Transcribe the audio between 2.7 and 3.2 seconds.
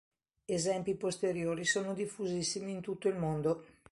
in tutto il